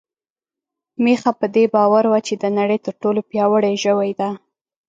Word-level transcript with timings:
میښه 1.03 1.31
په 1.39 1.45
دې 1.55 1.65
باور 1.73 2.03
وه 2.11 2.19
چې 2.27 2.33
د 2.41 2.43
نړۍ 2.57 2.77
تر 2.85 2.93
ټولو 3.01 3.19
پياوړې 3.29 3.73
ژوی 3.83 4.11
ده. 4.19 4.29